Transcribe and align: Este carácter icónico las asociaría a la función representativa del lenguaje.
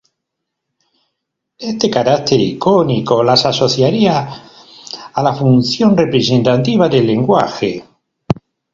Este 1.59 1.91
carácter 1.91 2.39
icónico 2.39 3.23
las 3.23 3.45
asociaría 3.45 4.27
a 5.13 5.21
la 5.21 5.35
función 5.35 5.95
representativa 5.95 6.89
del 6.89 7.05
lenguaje. 7.05 7.85